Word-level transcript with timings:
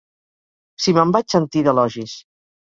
Si 0.85 0.95
me'n 0.99 1.15
vaig 1.17 1.37
sentir, 1.37 1.65
d'elogis! 1.71 2.19